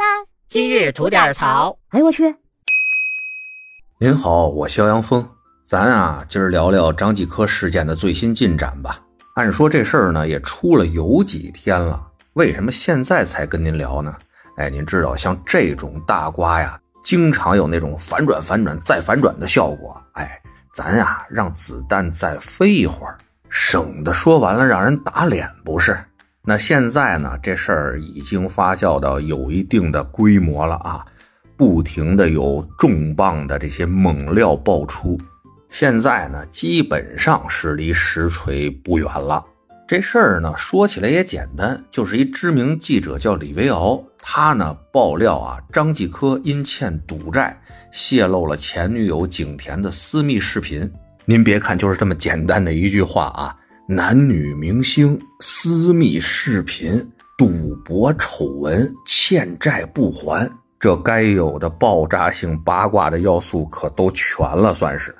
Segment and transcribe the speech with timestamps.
[0.00, 0.24] 啦！
[0.48, 1.76] 今日吐点槽。
[1.90, 2.34] 哎呦我去！
[3.98, 5.28] 您好，我肖阳峰，
[5.62, 8.98] 咱啊今儿聊聊张继科事件的最新进展吧。
[9.34, 12.02] 按说这事儿呢也出了有几天了，
[12.32, 14.16] 为什么现在才跟您聊呢？
[14.56, 19.94] 哎，您知道像这种大瓜呀，经常有那种反转、反转再反转的效果。
[20.14, 20.40] 哎，
[20.74, 23.18] 咱呀让子弹再飞一会儿，
[23.50, 25.94] 省得说完了让人打脸，不是？
[26.50, 31.06] 那现在呢，这事儿已经发酵到有一定的规模了啊，
[31.56, 35.16] 不停的有重磅的这些猛料爆出，
[35.68, 39.44] 现在呢，基本上是离实锤不远了。
[39.86, 47.56] 这事儿呢，说起来也简单，就是一知名记者叫李维敖，他呢爆料啊，张继科因欠赌债，
[47.92, 50.90] 泄露了前女友景甜的私密视频。
[51.26, 53.56] 您别看就是这么简单的一句话啊。
[53.92, 57.04] 男女明星私密视频、
[57.36, 65.12] 赌博丑闻、欠债不还，这该有的爆炸性八卦的要素可都全了，算是。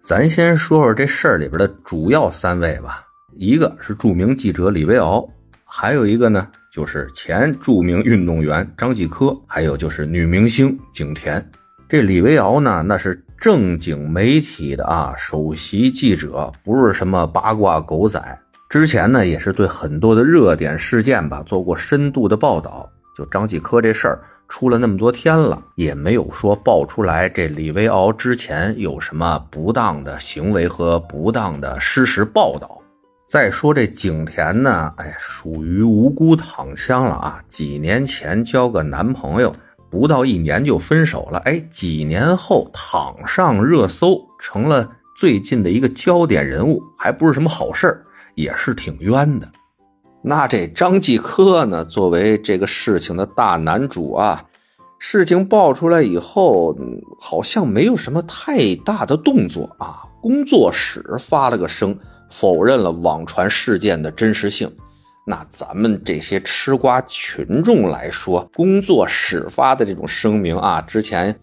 [0.00, 3.04] 咱先说说这事儿里边的主要三位吧，
[3.36, 5.22] 一个是著名记者李维敖，
[5.62, 11.46] 还有一个呢就是前著名运动员张继科，还有就是女明星景甜。
[11.86, 13.22] 这李维敖呢，那是。
[13.44, 18.40] 正经媒体的啊，首席记者不是什么八卦狗仔。
[18.70, 22.90] 之前呢，也是对很多的热点事件吧做过深度的报道。
[23.14, 32.80] 就张继科这事儿出了那么多天了，也没有说爆出来这李维敖之前有什么不当的行为和不当的事实报道。
[33.28, 37.42] 再说这景甜呢，哎，属于无辜躺枪了啊！
[37.50, 39.54] 几年前交个男朋友。
[39.94, 49.48] 不到一年就分手了，哎，几年后躺上热搜，成了最近的一个焦点人物，还不是什么好事也是挺冤的。
[50.20, 54.44] 那这张继科呢，作为这个事情的大男主啊，
[54.98, 56.76] 事情爆出来以后，
[57.20, 61.96] 好像没有什么太大的动作啊，工作室发了个声，
[62.28, 64.68] 否认了网传事件的真实性。
[65.26, 71.34] 那咱们这些吃瓜群众来说，工作室发的这种声明啊，之前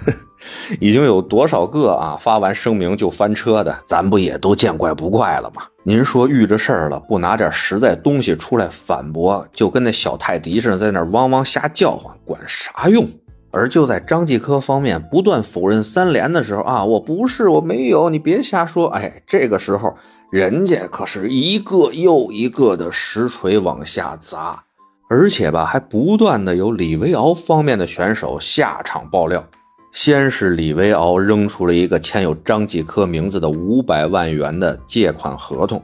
[0.78, 5.62] 已经有多少个啊发完声明就翻车的，咱不也都见怪不怪了吗？
[5.84, 13.08] 您说遇着事儿了，不拿点实在东西出来反驳，就跟那小泰迪似的，在那汪汪瞎叫唤，管啥用？
[13.50, 18.88] 而就在张继科方面不断否认三连的时候啊，我不是，我没有，你别瞎说。
[18.88, 19.96] 哎，这个时候。
[20.34, 24.60] 人家可是一个又一个的实锤往下砸，
[25.08, 29.46] 而且吧，还不断的有李维敖方面的选手下场爆料。
[29.92, 35.80] 先是李维敖扔出了一个签有张继科名字的五百万元的借款合同，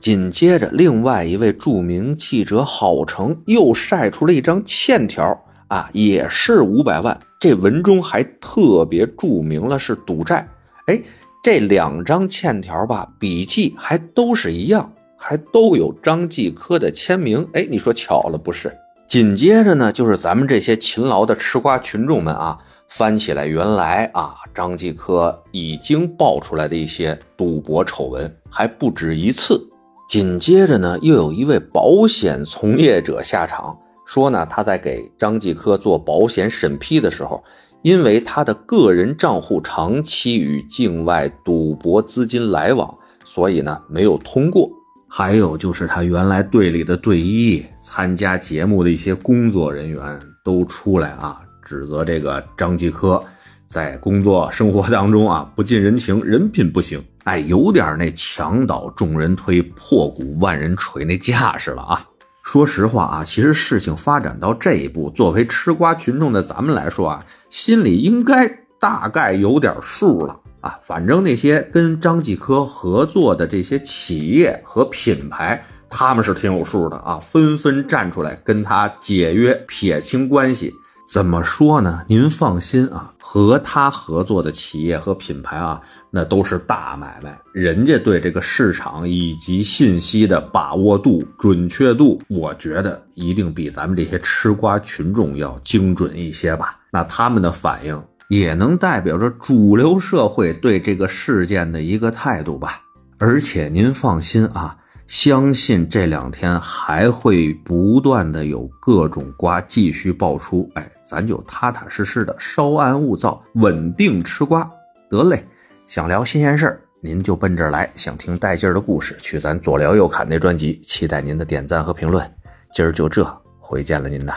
[0.00, 10.48] 紧接着另外一位著名记者郝成又晒出了一张欠条，啊，也是五百万，这文中还特别注明了是赌债，
[10.86, 11.00] 哎。
[11.42, 17.44] 这两张欠条吧，笔迹还都是一样，还都有张继科的签名。
[17.52, 18.72] 哎，你说巧了不是？
[19.08, 22.56] 紧接着呢，就是咱们这些勤劳的吃瓜群众们啊，
[22.88, 29.60] 翻起来原来啊，张继科已经爆出来的一些赌博丑闻还不止一次。
[30.08, 33.76] 紧接着呢，又有一位保险从业者下场，
[34.06, 37.42] 说呢，他在给张继科做保险审批的时候。
[37.82, 42.92] 因为他的个人账户长期与境外赌博资金来往，
[43.24, 44.70] 所以呢没有通过。
[45.08, 53.22] 还有就是他原来队里的队医、参加节目的一些工作人员都出来啊，指责这个张继科
[53.66, 57.02] 在工作生活当中啊不近人情，人品不行。
[57.24, 62.04] 哎，有点那墙倒众人推，破鼓万人锤那架势了啊。
[62.42, 68.48] 说实话啊，其实事情发展到这一步，作为吃瓜群众的咱们来说啊，心里应该
[68.80, 70.78] 大概有点数了啊。
[70.84, 80.74] 反正那些跟张继科合作的这些企业和品牌，他们是挺有数的啊，纷纷站出来跟他解约、撇清关系。
[81.12, 82.02] 怎么说呢？
[82.08, 85.78] 您放心啊，和他合作的企业和品牌啊，
[86.10, 96.78] 那都是大买卖，人家对这个市场以及信息的把握度、准确度，我觉得一定比咱们这些吃瓜群众要精准一些吧。
[96.90, 102.80] 那他们的反应也能代表着主流社会对这个事件的一个态度吧。
[103.18, 104.78] 而且您放心啊。
[105.12, 114.68] 相信这两天还会不断的有各种瓜继续爆出，哎，咱就踏踏实实的稍安勿躁，稳定吃瓜
[115.10, 115.44] 得嘞。
[115.86, 120.80] 想聊新鲜事儿，您就奔这儿来；想听带劲儿的故事，去咱左聊右侃那专辑。
[120.80, 122.26] 期待您的点赞和评论。
[122.72, 123.22] 今儿就这，
[123.60, 124.32] 回见了您呐。